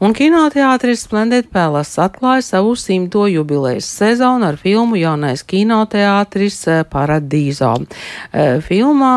[0.00, 7.74] Un kinoteātris Splendid Palace atklāja savu simto jubilejas sezonu ar filmu Jaunais kinoteātris eh, Paradīzo.
[8.32, 9.12] Eh, filmā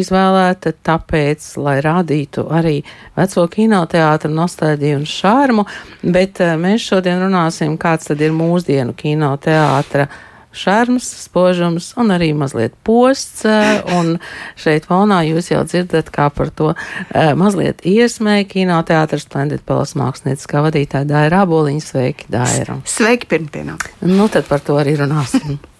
[0.00, 2.78] izvēlēta tāpēc, lai rādītu arī
[3.18, 5.66] veco kinoteātru nostāļģiju un šārmu,
[6.16, 10.08] bet eh, mēs šodien runāsim, kāds tad ir mūsdienu kinoteātra
[10.56, 13.44] šarms, spožums un arī mazliet posts.
[13.48, 14.18] Eh, un
[14.60, 20.64] šeit fonā jūs jau dzirdat, kā par to eh, mazliet iesmēja kinoteātris Splendid Palace mākslinieckā
[20.68, 21.84] vadītāja Daira Aboliņa.
[21.84, 22.78] Sveiki, Daira!
[22.88, 23.78] Sveiki, pirmdienā!
[24.06, 25.58] Nu, tad par to arī runāsim.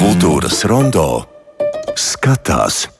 [0.00, 1.04] Kultūras rondo
[1.98, 2.99] skatās.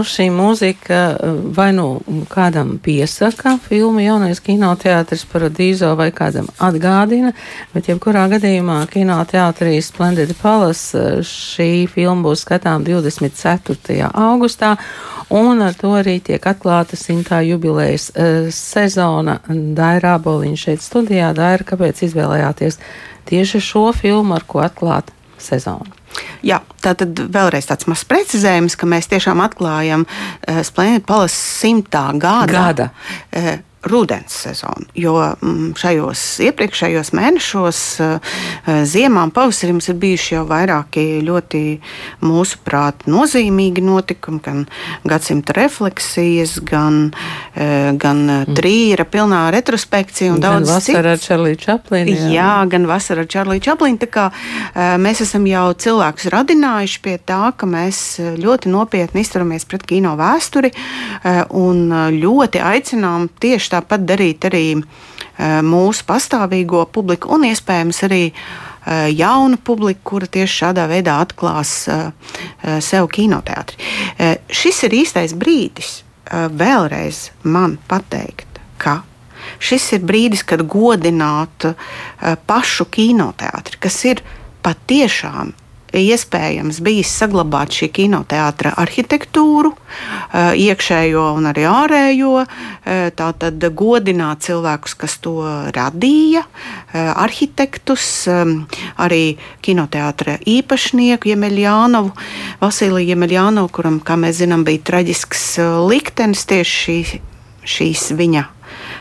[0.00, 2.00] Nu, šī mūzika eh, vai nu
[2.32, 7.34] kādam piesaka filmu jaunais kinoteātris Paradīzo vai kādam atgādina,
[7.74, 14.08] bet jebkurā gadījumā kinoteātrī Splendid Palace eh, šī filma būs skatām 24.
[14.08, 14.72] augustā,
[15.28, 19.36] un ar to arī tiek atklāta simtā jubilejas uh, sezona.
[19.52, 21.34] Daira Aboliņa šeit studijā.
[21.36, 22.80] Daira, kāpēc izvēlējāties
[23.28, 25.99] tieši šo filmu, ar ko atklāt sezonu?
[26.46, 32.08] Jā, tā tad vēlreiz tāds mazs precizējums, ka mēs tiešām atklājam uh, Splendid Palace simtā
[32.16, 32.52] gada.
[32.52, 32.88] gada.
[33.30, 34.86] Uh, rudens sezonu.
[34.94, 38.32] Jo mm, šajos iepriekšējos mēnešos, eh,
[38.84, 41.62] ziemā un pavasarī mums ir bijuši jau vairāki ļoti
[42.20, 44.66] mūsuprāt nozīmīgi notikumi, gan
[45.08, 47.12] gadsimta refleksijas, gan,
[47.54, 48.56] eh, gan mm.
[48.58, 50.98] trīra pilnā retrospekcija un gan daudz citu.
[50.98, 52.16] Vasara ar Čarliju Čaplinu.
[52.18, 52.28] Jā.
[52.36, 54.00] jā, gan vasara ar Čarliju Čaplinu.
[54.04, 59.64] Tā kā eh, mēs esam jau cilvēkus radinājuši pie tā, ka mēs ļoti nopietni izturamies
[59.64, 60.72] pret kino vēsturi
[61.56, 64.82] un ļoti aicinām tieši tieši tāpat darīt arī e,
[65.62, 72.12] mūsu pastāvīgo publiku un iespējams arī e, jaunu publiku, kura tieši šādā veidā atklās e,
[72.80, 73.78] sev kinoteātri.
[74.50, 79.02] Šis ir īstais brīdis vēlreiz man pateikt, ka
[79.58, 81.74] šis ir brīdis, kad godināt
[82.46, 84.22] pašu kinoteātri, kas ir
[84.62, 85.54] patiešām
[85.96, 94.96] iespējams bijis saglabāt šī kinoteātra arhitektūru, eh, iekšējo un arī ārējo, eh, tātad godināt cilvēkus,
[94.96, 95.42] kas to
[95.72, 96.44] radīja,
[96.94, 98.28] eh, arhitektus,
[98.98, 102.12] arī kinoteātra īpašnieku Jemeļānovu,
[102.60, 105.58] Vasiliju Jemeļānovu, kuram, kā mēs zinām, bija traģisks
[105.88, 107.20] liktenis tieši šī,
[107.64, 108.46] šīs viņa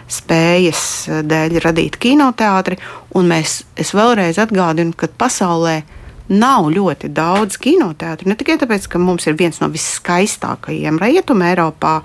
[0.08, 2.78] spējas dēļ radīt kinoteātri.
[3.16, 5.84] Un mēs, es vēlreiz atgādinu, ka pasaulē
[6.30, 8.30] nav ļoti daudz kinoteātru.
[8.30, 12.00] Ne tikai tāpēc, ka mums ir viens no viskaistākajiem Rietumē, Eiropā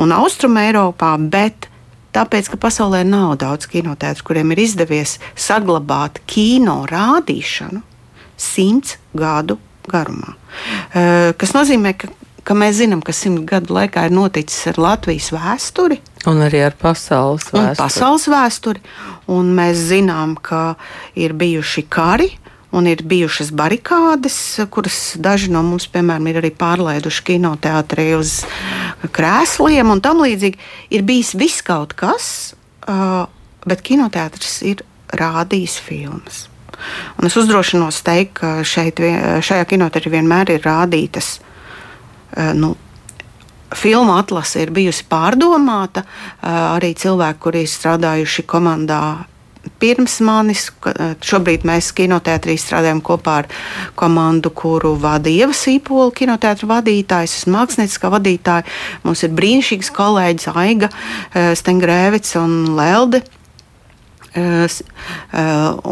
[0.00, 1.68] un Austrumē Eiropā, bet
[2.12, 7.82] tāpēc, ka pasaulē nav daudz kinoteātru, kuriem ir izdevies saglabāt kino rādīšanu
[8.36, 10.36] simts gadu garumā.
[10.94, 12.10] Eh, kas nozīmē, ka
[12.46, 15.98] ka mēs zinām, kas simt gadu laikā ir noticis ar Latvijas vēsturi.
[16.30, 17.70] Un arī ar pasaules vēsturi.
[17.70, 18.82] Un pasaules vēsturi.
[19.32, 20.74] Un mēs zinām, ka
[21.18, 22.30] ir bijuši kari,
[22.72, 24.36] un ir bijušas barikādes,
[24.72, 28.40] kuras daži no mums, piemēram, ir arī pārlaiduši kinoteātrī uz
[29.12, 30.60] krēsliem un tam līdzīgi.
[30.96, 32.54] Ir bijis viss kaut kas,
[33.68, 36.46] bet kinoteātris ir rādījis filmas.
[37.20, 38.98] Un es uzdrošinos teikt, ka šeit,
[39.44, 41.36] šajā kinoteātrī vienmēr ir rādītas.
[42.58, 42.74] Nu,
[43.72, 46.02] Filmu atlase ir bijusi pārdomāta.
[46.44, 48.98] Arī cilvēki, kuri ir strādājuši komandā
[49.82, 50.68] pirms manis.
[51.24, 53.50] Šobrīd mēs kinoteātrī strādājam kopā ar
[53.98, 58.66] komandu, kuru vada Ieva Sīpola, kinoteātra vadītājs, es mākslinieckā vadītāja.
[59.06, 63.24] Mums ir brīnišķīgs kolēģis Aiga eh, Stengrēvics un Lelde.
[64.32, 64.64] Uh,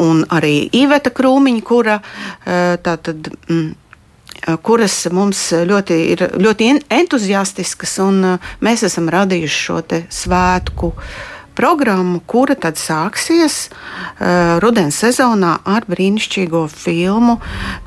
[0.01, 1.99] un arī Iveta Krūmiņa, kura
[2.81, 3.29] tātad.
[3.51, 3.75] Mm,
[4.65, 8.23] kuras mums ļoti ir ļoti entuziastiskas, un
[8.65, 9.77] mēs esam radījuši šo
[10.09, 11.13] svētku uh,
[11.61, 17.37] programmu, kura tad sāksies uh, rudens sezonā ar brīnišķīgo filmu,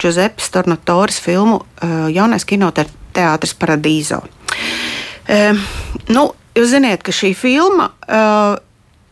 [0.01, 4.21] Giuseppe Stornatoris filmu uh, Jaunais kinoteātris Paradīzo.
[5.23, 5.65] Uh,
[6.13, 8.55] nu, jūs zināt, ka šī filma uh,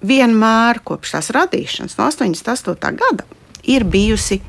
[0.05, 2.97] vienmēr kopš tās radīšanas, no 88.
[3.01, 3.27] gada,
[3.65, 4.41] ir bijusi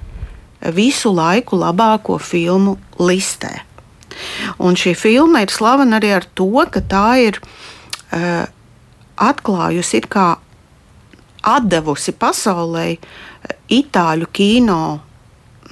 [0.77, 3.63] visu laiku labāko filmu listē.
[4.61, 8.45] Un šī filma ir slavena arī ar to, ka tā ir uh,
[9.17, 10.29] atklājusi kā
[11.43, 12.87] atdevusi pasaulē
[13.73, 14.83] itāļu kino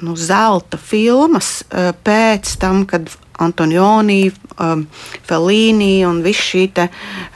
[0.02, 1.60] nu, zelta filmas
[2.04, 3.10] pēc tam, kad
[3.40, 4.28] Antonioni,
[4.60, 4.82] um,
[5.24, 6.88] Felīni un viss šī te,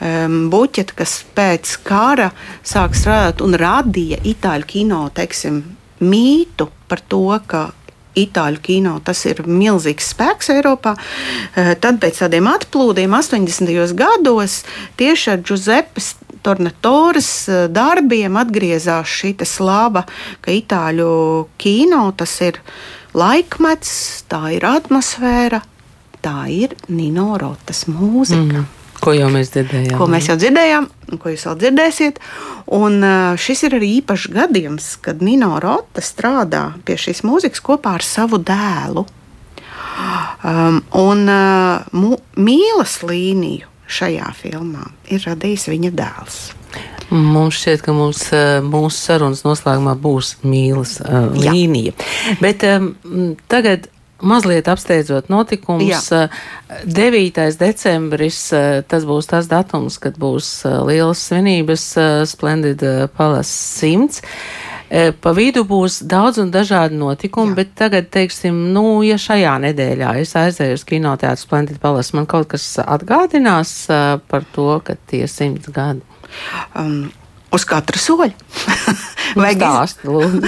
[0.04, 2.28] um, buķeta, kas pēc kara
[2.60, 5.62] sāk strādāt un radīja itāļu kino teiksim,
[6.04, 7.70] mītu par to, ka
[8.18, 8.96] itāļu kino.
[9.04, 10.94] Tas ir milzīgs spēks Eiropā.
[10.96, 13.94] Uh, tad pēc tādiem atplūdiem 80.
[13.98, 14.62] gados
[15.00, 16.14] tieši ar Giuseppes
[16.44, 20.04] Tornatoras uh, darbiem atgriezās šī slava,
[20.44, 22.60] ka itāļu kino tas ir
[23.14, 25.62] laikmets, tā ir atmosfēra,
[26.24, 28.64] tā ir Nino Rotas mūzika.
[28.64, 28.83] Mm.
[29.04, 29.98] Ko jau mēs dzirdējām?
[30.00, 30.88] Ko mēs jau dzirdējām,
[31.20, 32.20] ko jūs vēl dzirdēsiet.
[32.78, 33.04] Un
[33.40, 38.40] šis ir arī īpašs gadījums, kad Nino Rota strādā pie šīs mūzikas kopā ar savu
[38.40, 39.04] dēlu.
[40.44, 46.38] Um, un uh, mīlas līniju šajā filmā ir radījis viņa dēls.
[47.14, 48.24] Mums šķiet, ka mums,
[48.66, 51.94] mūsu sarunas noslēgumā būs mīlas uh, līnija.
[52.40, 52.94] Bet um,
[53.52, 53.86] tagad
[54.22, 56.10] mazliet apsteidzot notikumus.
[56.12, 56.28] Jā.
[56.84, 57.46] 9.
[57.60, 58.38] decembris
[58.88, 60.50] tas būs tas datums, kad būs
[60.86, 61.88] lielas svinības
[62.30, 62.84] Splendid
[63.16, 64.22] Palace 100.
[65.24, 67.56] Pa vidu būs daudz un dažādi notikumi, Jā.
[67.58, 72.52] bet tagad, teiksim, nu, ja šajā nedēļā es aizēju uz kinoteātru Splendid Palace, man kaut
[72.52, 73.72] kas atgādinās
[74.28, 76.04] par to, ka tie simts gadi.
[76.78, 77.08] Um,
[77.54, 78.32] uz katra soļa.
[79.40, 79.96] vajag, iz...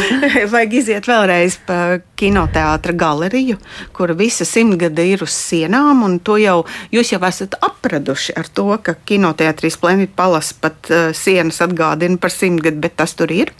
[0.52, 3.58] vajag iziet vēlreiz pa kinoteātra galeriju,
[3.96, 6.04] kur visa simtgade ir uz sienām,
[6.40, 6.58] jau
[6.94, 12.34] jūs jau esat apraduši ar to, ka kinoteātrī Splendid Palace pat uh, sienas atgādina par
[12.34, 13.54] simtgadu, bet tas tur ir.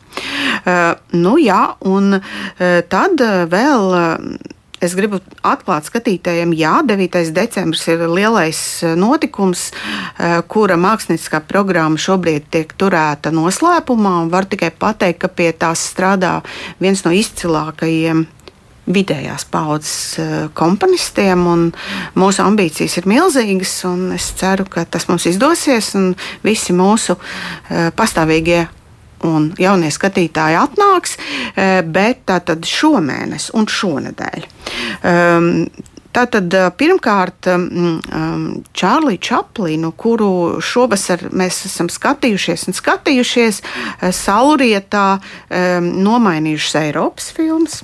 [0.66, 3.90] Uh, nu jā, un uh, tad uh, vēl.
[3.96, 7.31] Uh, Es gribu atklāt skatītājiem, jā, 9.
[7.32, 14.28] decembris ir lielais eh, notikums, eh, kura mākslinieckā programma šobrīd tiek turēta noslēpumā.
[14.28, 16.43] Var tikai pateikt, ka pie tās strādā
[16.82, 18.26] viens no izcilākajiem
[18.84, 21.72] vidējās paudzes eh, komponistiem.
[22.12, 25.94] Mūsu ambīcijas ir milzīgas, un es ceru, ka tas mums izdosies.
[26.44, 27.17] Visi mūsu
[27.96, 28.67] pastāvīgie
[29.24, 31.16] un jaunie skatītāji atnāks,
[31.54, 34.48] eh, bet tātad šomēnes un šonadēļ.
[35.02, 35.68] Um,
[36.16, 36.48] Tātad
[36.80, 37.98] pirmkārt um,
[38.72, 43.58] Čārliju Čaplinu, kuru šovasar mēs esam skatījušies un skatījušies,
[44.16, 47.82] Saulrietā um, nomainījušas Eiropas filmas.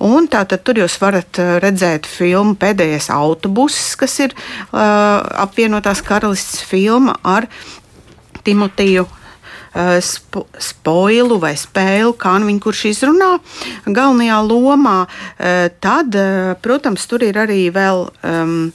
[0.00, 7.18] Un tātad tur jūs varat redzēt filmu Pēdējais autobuss, kas ir uh, apvienotās karalists filma
[7.28, 7.50] ar
[8.46, 9.04] Timotiju
[9.76, 13.34] Eh, spo, spoilu vai spēli, kā nu viņi kurš izrunā
[13.84, 15.02] galvenajā lomā,
[15.36, 18.08] eh, tad, eh, protams, tur ir arī vēl.
[18.24, 18.72] Um,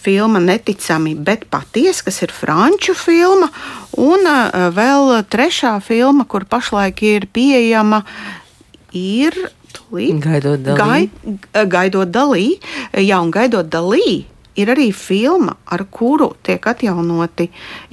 [0.00, 3.50] filma Neticami, bet patiesi, kas ir franču filma,
[3.98, 4.24] un
[4.72, 8.02] vēl trešā filma, kur pašlaik ir pieejama,
[8.94, 9.36] ir.
[9.92, 10.78] Gaidot dalī.
[10.78, 11.10] Gai,
[11.66, 12.58] gaidot dalī.
[12.94, 14.24] Jā, un gaidot dalī
[14.62, 17.48] ir arī filma, ar kuru tiek atjaunoti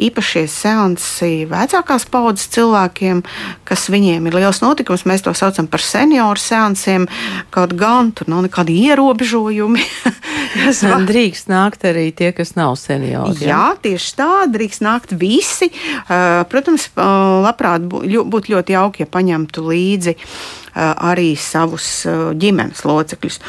[0.07, 3.23] īpašie seansi vecākās paudzes cilvēkiem,
[3.67, 5.05] kas viņiem ir liels notikums.
[5.09, 7.07] Mēs to saucam par senioru seansiem,
[7.53, 9.87] kaut gan tur nav nekādi ierobežojumi.
[10.83, 11.05] var...
[11.07, 13.37] Drīkst nākt arī tie, kas nav seniori.
[13.45, 13.63] Jā, ja?
[13.81, 15.69] tieši tā, drīkst nākt visi.
[16.51, 16.89] Protams,
[17.47, 20.15] labprāt būtu ļoti jauki, ja paņemtu līdzi
[20.77, 22.05] arī savus
[22.37, 23.39] ģimenes locekļus.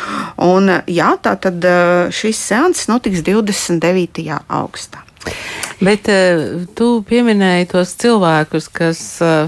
[0.46, 1.66] Un, jā, tā tad
[2.14, 4.24] šis seanss notiks 29.
[4.48, 5.04] augustā.
[5.84, 6.08] Bet
[6.78, 9.00] tu pieminēji tos cilvēkus, kas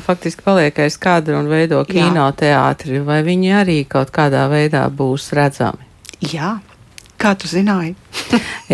[0.05, 5.89] faktiski paliek aiz kadra un veido kinoteātri, vai viņi arī kaut kādā veidā būs redzami?
[6.21, 6.59] Jā,
[7.21, 7.97] kā tu zināji?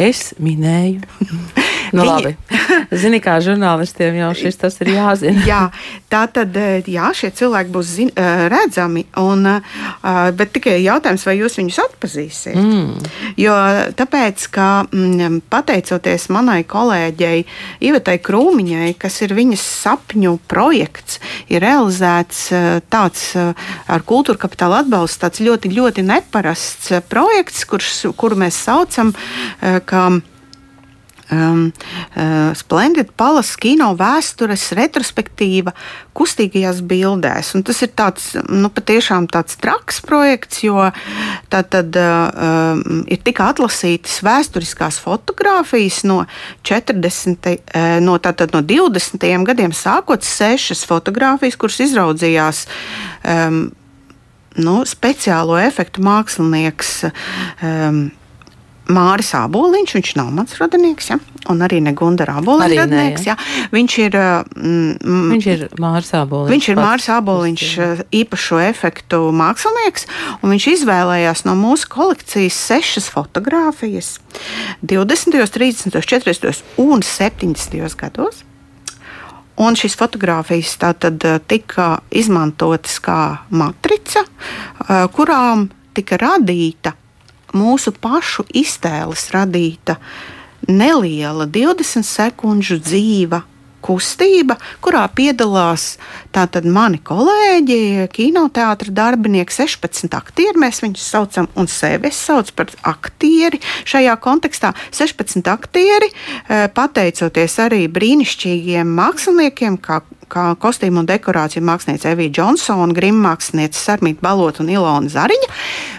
[0.08, 1.64] es minēju.
[1.94, 2.10] Nu, Viņi...
[2.10, 2.36] labi.
[3.00, 5.42] Zini, kā žurnālistiem jau šis tas ir jāzina.
[5.46, 5.62] jā,
[6.12, 11.26] tā tad eh, jā, šie cilvēki būs zin, eh, redzami, un, eh, bet tikai jautājums,
[11.28, 12.58] vai jūs viņus atpazīsiet.
[12.58, 13.10] Mm.
[13.40, 13.54] Jo
[13.96, 17.44] tāpēc, ka mm, pateicoties manai kolēģei
[17.86, 21.20] Ivetai Krūmiņai, kas ir viņas sapņu projekts,
[21.52, 22.48] ir realizēts
[22.92, 29.12] tāds ar kultūra kapitāla atbalstu, tāds ļoti, ļoti neparasts projekts, kurš, kuru mēs saucam,
[29.60, 30.06] ka
[31.30, 31.72] um,
[32.16, 35.72] uh, Splendid Palace kino vēstures retrospektīva
[36.16, 37.52] kustīgajās bildēs.
[37.56, 40.88] Un tas ir tāds, nu, patiešām tāds traks projekts, jo
[41.52, 46.22] tā tad uh, um, ir tik atlasītas vēsturiskās fotogrāfijas no
[46.66, 49.26] 40, uh, no, tātad no 20.
[49.48, 52.66] gadiem sākot sešas fotogrāfijas, kuras izraudzījās.
[53.26, 53.66] Um,
[54.56, 58.06] nu, speciālo efektu mākslinieks um,
[58.86, 61.16] Māris Aboliņš, viņš nav mans radinieks, ja?
[61.50, 63.24] un arī ne Gunara Aboliņš Arī ne, radinieks.
[63.26, 63.34] ja.
[63.34, 63.66] Ja?
[63.74, 66.52] Viņš ir, mm, Viņš ir Mārs Aboliņš.
[66.52, 68.06] Viņš ir pats Mārcis Aboliņš, kustība.
[68.20, 70.06] īpašo efektu mākslinieks,
[70.40, 74.16] un viņš izvēlējās no mūsu kolekcijas sešas fotogrāfijas
[74.82, 76.62] 20., 30., 40.
[76.82, 77.96] un 70.
[78.00, 78.42] gados.
[79.56, 84.26] Un šīs fotogrāfijas tātad eh, tika izmantotas kā matrica,
[85.16, 86.92] kurām tika radīta
[87.56, 89.98] mūsu pašu iztēles radīta
[90.68, 93.42] neliela 20 sekundžu dzīva
[93.86, 95.94] kustība, kurā piedalās
[96.34, 100.60] tātad mani kolēģi, kinoteātris darbinieki, 16 aktieri.
[100.60, 104.74] Mēs viņus saucam, un sevi es saucu par aktieri šajā kontekstā.
[104.90, 110.02] 16 aktieri, eh, pateicoties arī brīnišķīgiem māksliniekiem, kā
[110.32, 115.50] kā kostīmu un dekorāciju mākslinieca Evija Džonsona, grimmākslinieca Sarmīta Balota un Ilona Zariņa.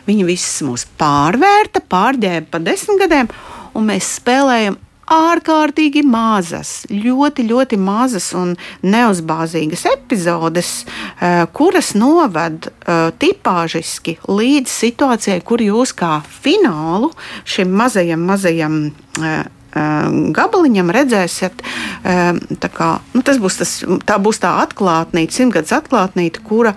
[0.07, 3.31] Viņi visus mūs pārvērta, pārģēba pa desmit gadiem,
[3.77, 4.79] un mēs spēlējam
[5.13, 15.41] ārkārtīgi mazas, ļoti, ļoti mazas un neuzbāzīgas epizodes, eh, kuras noved eh, tipāžiski līdz situācijai,
[15.47, 17.11] kur jūs kā finālu
[17.47, 18.81] šim mazajam, mazajam
[19.21, 19.45] eh,
[20.37, 21.61] gabaliņam redzēsiet,
[22.77, 23.73] kā, nu, tas būs tas,
[24.07, 26.73] tā būs tā atklātnīte, simtgadus atklātnīte, kura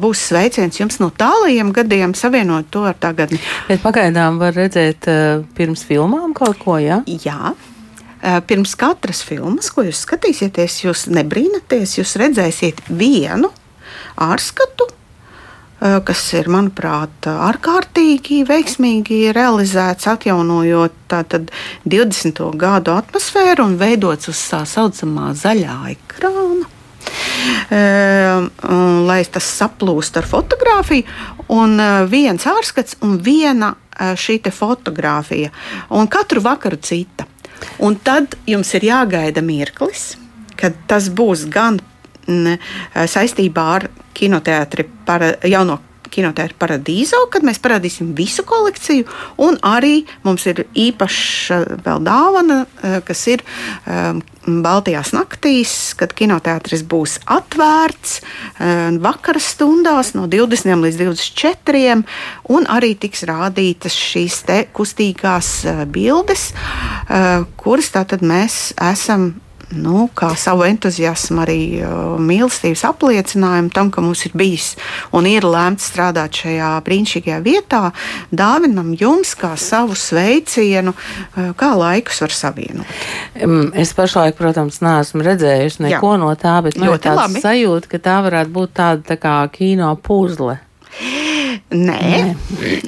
[0.00, 3.40] būs sveiciens jums no tālajiem gadiem, savienot to ar tagadni.
[3.68, 5.08] Bet pagaidām var redzēt
[5.56, 7.02] pirms filmām kaut ko, jā?
[7.06, 7.54] Jā.
[8.48, 13.50] Pirms katras filmas, ko jūs skatīsieties, jūs nebrīnaties, jūs redzēsiet vienu
[14.16, 14.86] ārskatu,
[15.84, 21.50] kas ir, manuprāt, ārkārtīgi veiksmīgi realizēts, atjaunojot tātad
[21.84, 22.40] 20.
[22.56, 26.70] gadu atmosfēru un veidots uz tā saucamā zaļā ekrāna.
[27.68, 28.46] Uh,
[29.04, 31.04] lai tas saplūst ar fotografiju,
[31.52, 35.50] un uh, viens ārskats un viena šī fotografija,
[35.90, 37.26] un katru vakaru cita.
[37.78, 40.16] Un tad jums ir jāgaida mirklis,
[40.56, 41.80] kad tas būs gan
[42.26, 45.80] saistībā ar kinoteātri par jauno
[46.14, 49.06] kinoteātris Paradīzo, kad mēs parādīsim visu kolekciju.
[49.44, 52.64] Un arī mums ir īpaša vēl dāvana,
[53.06, 53.44] kas ir
[53.86, 62.02] um, Baltijās naktīs, kad kinoteātris būs atvērts um, vakara stundās no 20 līdz 24.
[62.52, 64.42] un arī tiks rādītas šīs
[64.76, 69.32] kustīgās uh, bildes, uh, kuras tātad mēs esam
[69.76, 74.74] nu, kā savu entuziasmu, arī uh, mīlestības apliecinājumu tam, ka mums ir bijis
[75.14, 77.82] un ir lēmts strādāt šajā brīnišķīgajā vietā,
[78.34, 83.00] dāvinam jums kā savu sveicienu, uh, kā laikus var savienot.
[83.74, 86.20] Es pašlaik, protams, neesmu redzējusi neko Jā.
[86.22, 87.42] no tā, bet man ir tāds labi.
[87.44, 90.60] sajūta, ka tā varētu būt tāda tā kā kino puzle.
[91.74, 92.34] Nē, Nē.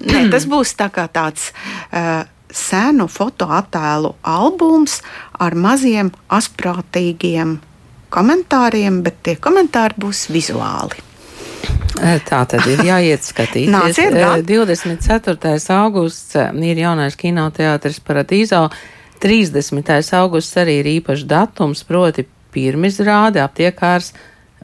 [0.07, 1.51] Nē tas būs tā kā tāds.
[1.91, 2.25] Uh,
[2.57, 5.01] senu fotoattēlu albums
[5.43, 7.59] ar maziem, asprātīgiem
[8.13, 11.03] komentāriem, bet tie komentāri būs vizuāli.
[11.97, 13.73] Tā tad ir jāiet skatīties.
[13.73, 14.15] Nāciet,
[14.47, 15.57] 24.
[15.75, 18.67] augusts ir jaunais kinoteātris Paradīzo.
[19.23, 19.81] 30.
[20.19, 24.13] augusts arī ir īpašs datums, proti pirmizrāde aptiekārs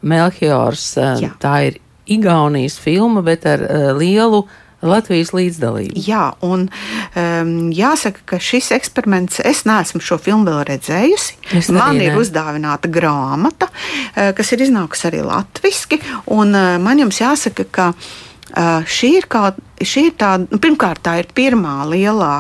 [0.02, 0.92] Melchiors.
[0.99, 1.32] Jā.
[1.40, 1.80] Tā ir
[2.12, 3.62] Igaunijas filma, bet ar
[3.96, 6.03] lielu uh, Latvijas līdzdalību.
[6.07, 11.39] Jā, un um, jāsaka, ka šis eksperiments, es neesmu šo filmu vēl redzējusi.
[11.75, 12.19] Man ir ne.
[12.23, 16.03] uzdāvināta grāmata, uh, kas ir iznākusi arī latviešu,
[16.35, 21.05] un uh, man jums jāsaka, ka uh, šī ir, kā, šī ir tāda, nu, pirmkārt,
[21.07, 22.37] tā ir pirmā lielā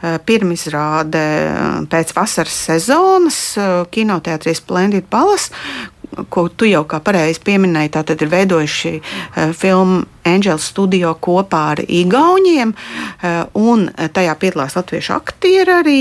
[0.00, 1.20] pirmizrāde
[1.92, 3.40] pēc vasaras sezonas
[3.92, 5.52] kinoteātrī Splendid Palace,
[6.32, 11.84] ko tu jau kā pareizi pieminēji, tātad ir veidojuši uh, filmu Angels Studio kopā ar
[11.84, 16.00] Igauniem, uh, un tajā piedalās latviešu aktieri arī.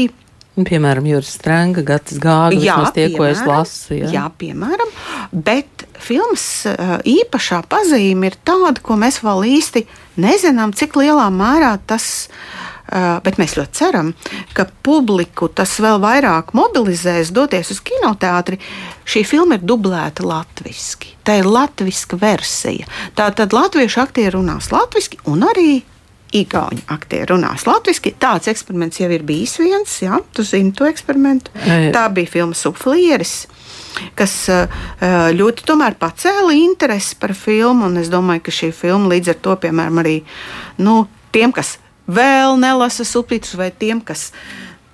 [0.59, 3.95] Piemēram, Juris Strenga, Gatis Gāga, jā, tie, piemēram, ko es lasu.
[3.95, 4.09] Jā.
[4.11, 4.89] jā, piemēram,
[5.31, 9.85] bet filmas uh, īpašā pazīme ir tāda, ko mēs vēl īsti
[10.19, 12.68] nezinām, cik lielā mērā tas ir
[13.23, 14.13] bet mēs ļoti ceram,
[14.57, 18.59] ka publiku tas vēl vairāk mobilizēs, doties uz kinoteātri.
[19.09, 21.13] Šī filma ir dublēta latviešu.
[21.25, 22.89] Tā ir latviešu versija.
[23.17, 25.71] Tātad latviešu aktieri runās latviešu un arī
[26.29, 28.11] Igauni aktieri runās latviešu.
[28.21, 31.49] Tāds eksperiments jau ir bijis viens, jā, tu zini to eksperimentu.
[31.65, 33.47] Tā bija filma Subflieris
[34.15, 34.33] kas
[35.35, 35.65] ļoti
[35.99, 37.89] pacēla interesi par filmu.
[37.99, 40.15] Es domāju, ka šī filma līdz ar to, piemēram, arī
[40.77, 41.77] nu, tiem, kas
[42.09, 44.29] vēl nelasa subtitrus, vai tiem, kas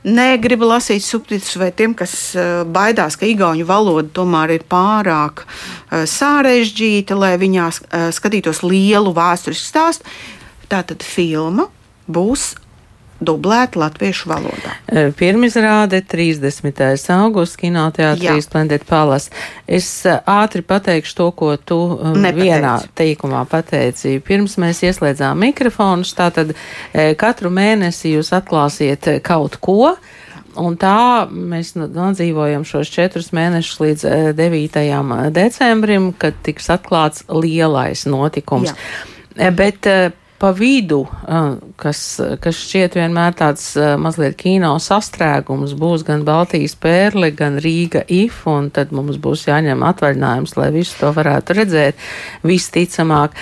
[0.05, 6.03] negrib lasīt subtitrus, vai tiem, kas uh, baidās, ka igauņu valoda tomēr ir pārāk uh,
[6.09, 10.15] sarežģīta, lai viņā uh, skatītos lielu vēsturisku stāstu.
[10.69, 11.69] Tā tad filma
[12.09, 12.53] būs
[13.25, 14.73] dublēta latviešu valodā.
[15.19, 16.81] Pirmizrāde 30.
[17.15, 19.33] augusts kinoteātrī Splendid Palace.
[19.67, 22.41] Es ātri pateikšu to, ko tu Nepateicu.
[22.41, 24.19] vienā teikumā pateici.
[24.25, 26.53] Pirms mēs ieslēdzām mikrofonus, tātad
[27.19, 29.95] katru mēnesi jūs atklāsiet kaut ko.
[30.55, 34.05] Un tā mēs nodzīvojam šos četrus mēnešus līdz
[34.37, 34.77] 9.
[35.35, 38.71] decembrim, kad tiks atklāts lielais notikums.
[39.35, 39.51] Jā.
[39.51, 39.83] Bet
[40.45, 40.99] pa vidu,
[41.81, 41.99] kas,
[42.37, 43.63] kas šķiet vienmēr tāds
[43.97, 49.81] mazliet kino sastrēgums, būs gan Baltijas pērle, gan Rīga if, un tad mums būs jāņem
[49.89, 52.05] atvaļinājums, lai visu to varētu redzēt
[52.45, 53.33] visticamāk.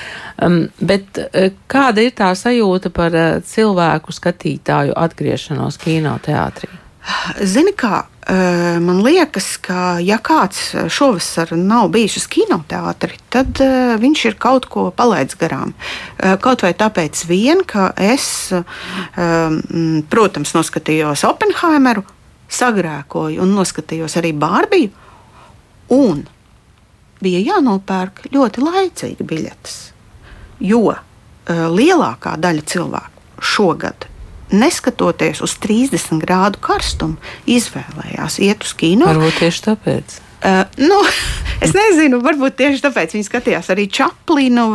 [0.80, 1.20] Bet
[1.68, 3.20] kāda ir tā sajūta par
[3.52, 6.72] cilvēku skatītāju atgriešanos kinoteātrī?
[7.44, 8.06] Zini, kā
[8.84, 13.60] man liekas, ka ja kāds šovasar nav bijis uz kinoteātri, tad
[14.00, 15.74] viņš ir kaut ko palaidis garām.
[16.44, 18.54] Kaut vai tāpēc, vien, ka es,
[20.14, 22.06] protams, noskatījos Oppenheimeru,
[22.54, 24.94] sagrēkoju un noskatījos arī Bārbiju.
[25.94, 26.24] Un
[27.24, 29.78] bija jānopērk ļoti laicīgi biļetes,
[30.64, 30.96] jo
[31.50, 34.08] lielākā daļa cilvēku šogad
[34.52, 37.18] neskatoties uz 30 grādu karstumu,
[37.50, 39.08] izvēlējās iet uz kino.
[39.10, 40.20] Varbūt tieši tāpēc.
[40.44, 40.98] Uh, nu,
[41.64, 44.66] es nezinu, varbūt tieši tāpēc viņi skatījās arī Čaplinu,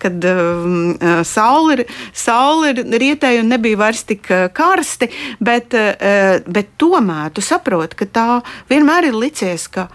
[0.00, 1.84] kad uh, saule,
[2.16, 5.10] saule rietēja un nebija vairs tik uh, karsti.
[5.44, 8.28] Bet, uh, bet tomēr tu saproti, ka tā
[8.72, 9.90] vienmēr ir licies, ka,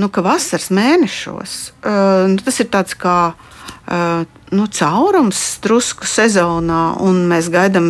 [0.00, 1.56] nu, ka vasaras mēnešos
[2.32, 3.34] nu, tas ir tāds kā.
[4.52, 7.86] Nu, caurums drusku sezonā, un mēs gaidām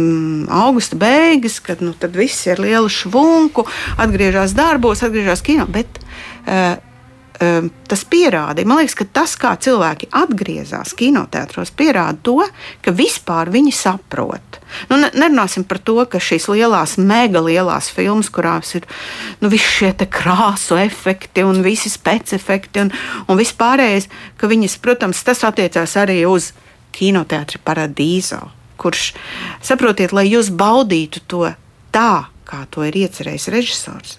[0.46, 3.64] augusta beigas, kad nu, viss ir liela švunku,
[3.98, 5.66] atgriežas darbos, atgriežas kino.
[5.66, 5.98] Bet,
[6.46, 6.76] uh,
[7.90, 8.68] tas pierādīja.
[8.68, 12.36] Man liekas, ka tas, kā cilvēki atgriezās kinoteātros, pierāda to,
[12.84, 14.60] ka vispār viņi saprot.
[14.90, 18.86] Nu, nerunāsim par to, ka šīs lielās, mega lielās filmas, kurās ir
[19.42, 22.94] nu, visi šie krāsu efekti un visi specifekti un,
[23.26, 24.08] un viss pārējais,
[24.38, 26.52] ka viņas, protams, tas attiecās arī uz
[26.94, 28.40] kinoteātri Paradīzo,
[28.80, 29.12] kurš,
[29.64, 31.46] saprotiet, lai jūs baudītu to
[31.94, 34.18] tā, kā to ir iecerējis režisors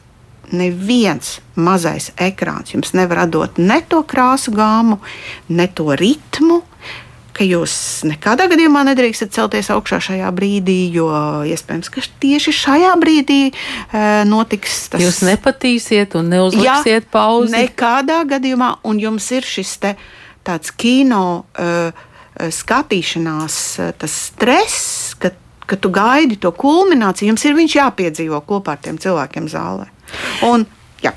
[0.51, 4.99] neviens mazais ekrāns jums nevar dot ne to krāsu gāmu,
[5.49, 6.63] ne to ritmu.
[7.43, 11.07] Jūs nekādā gadījumā nedrīkstat celties augšā šajā brīdī, jo
[11.49, 13.53] iespējams, ka tieši šajā brīdī e,
[14.29, 15.01] notiks tas.
[15.01, 17.55] Jūs nepatīsiet un neuzliksiet pauzi.
[17.55, 19.95] Nekādā gadījumā, un jums ir šis te,
[20.45, 21.23] tāds kino
[21.57, 22.05] uh,
[22.37, 23.57] skatīšanās,
[23.97, 25.33] tas stress, ka,
[25.65, 29.89] ka tu gaidi to kulmināciju, jums ir viņš jāpiedzīvo kopā ar tiem cilvēkiem zālē.
[30.47, 30.65] Un,
[31.03, 31.13] jā.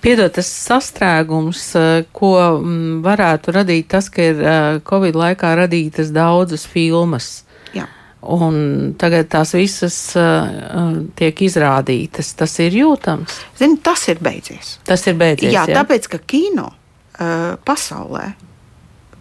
[0.00, 6.12] Piedod, tas sastrēgums, eh, ko mm, varētu radīt tas, ka ir eh, Covid laikā radītas
[6.14, 7.30] daudzas filmas.
[7.76, 7.86] Jā.
[8.20, 12.34] Un tagad tās visas uh, tiek izrādītas.
[12.36, 13.38] Tas ir jūtams.
[13.56, 14.74] Zini, tas ir beidzies.
[14.84, 15.54] Tas ir beidzies.
[15.54, 15.78] Jā, jā.
[15.80, 18.26] tāpēc ka kino uh, pasaulē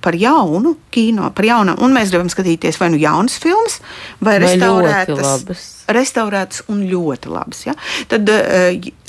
[0.02, 3.80] par jaunu kino, par jaunu, un mēs gribam skatīties vai nu jaunas filmas,
[4.20, 5.66] vai, vai restaurētas,
[5.96, 7.66] restaurētas un ļoti labas.
[7.68, 7.76] Ja?
[8.12, 9.09] Tad uh, uh,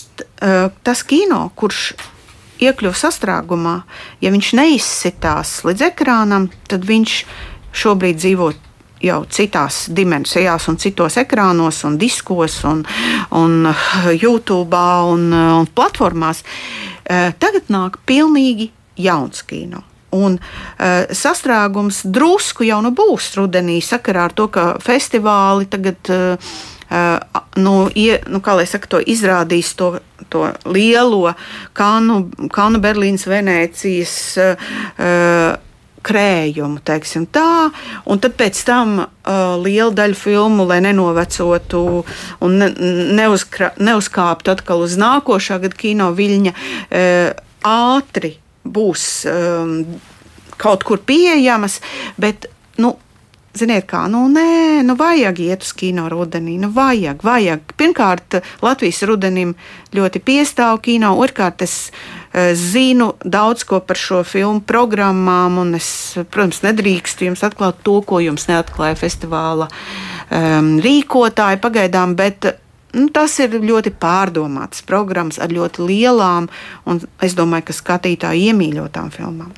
[0.84, 1.92] tas kino, kurš
[2.60, 3.76] iekļuva sastrēgumā,
[4.20, 7.14] ja viņš neizsitās līdz ekrānam, tad viņš
[7.80, 8.50] šobrīd dzīvo
[9.00, 12.82] jau citās dimensijās, un citos ekrānos, un diskos, un,
[13.36, 13.70] un
[14.12, 14.80] YouTube
[15.12, 16.44] un, un platformās.
[17.06, 19.86] Tagad nāk pilnīgi jauns kino.
[20.10, 26.52] Un uh, sastrēgums drusku jau nu būs rudenī, sakarā ar to, ka festivāli tagad uh,
[26.90, 27.22] Uh,
[27.54, 29.92] nu, ie, nu, kā lai saka, to izrādīs to,
[30.30, 31.34] to lielo
[31.76, 35.58] Kanu, Kanu Berlīnas, Venēcijas uh,
[36.00, 37.68] krējumu, teiksim tā,
[38.08, 41.82] un tad pēc tam uh, liela daļa filmu, lai nenovecotu
[42.46, 42.70] un ne,
[43.20, 49.76] neuzkra, neuzkāptu atkal uz nākošā gada kino viļņa, uh, ātri būs um,
[50.60, 51.78] kaut kur pieejamas,
[52.20, 52.48] bet
[52.80, 52.94] nu,
[53.50, 56.54] Ziniet, kā, nu, nē, nu, vajag iet uz kino rudenī.
[56.62, 57.72] Nu, vajag, vajag.
[57.80, 59.56] Pirmkārt, Latvijas rudenim
[59.96, 61.16] ļoti piestāv kino.
[61.18, 65.90] Otrkārt, es uh, zinu daudz ko par šo filmu programmām, un es,
[66.30, 72.52] protams, nedrīkstu jums atklāt to, ko jums neatklāja festivāla um, rīkotāji pagaidām, bet
[72.90, 76.48] Nu, tas ir ļoti pārdomāts programmas ar ļoti lielām
[76.90, 79.52] un es domāju, ka skatītāju iemīļotām filmām.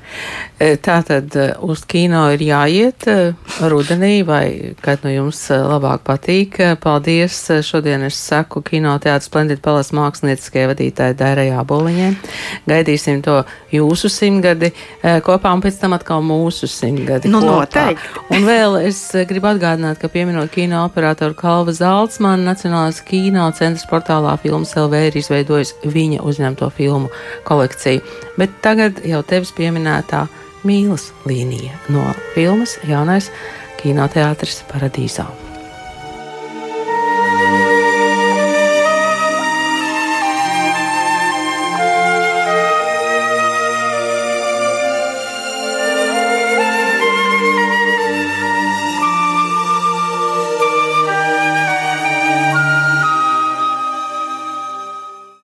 [0.60, 3.16] E, tā tad e, uz kino ir jāiet e,
[3.72, 6.58] rudenī, vai kad nu jums labāk patīk.
[6.82, 7.38] Paldies!
[7.64, 12.10] Šodien es saku kinoteātris Splendid Palace mākslinieckajai vadītāji Dairai Āboliņai.
[12.68, 13.38] Gaidīsim to
[13.72, 14.74] jūsu simtgadi
[15.24, 17.32] kopā un pēc tam atkal mūsu simtgadi.
[17.32, 17.64] Nu, kopā.
[17.64, 18.26] noteikti.
[18.36, 23.21] Un vēl es gribu atgādināt, ka pieminot kino operatoru Kalva Zaltsmanu, Nacionālās kino
[23.56, 27.10] centra portālā Filmas LV ir izveidojis viņa uzņemto filmu
[27.44, 28.02] kolekciju.
[28.38, 30.26] Bet tagad jau tevis pieminētā
[30.64, 33.30] mīlas līnija no filmas Jaunais
[33.82, 35.51] kinoteātris Paradīzā.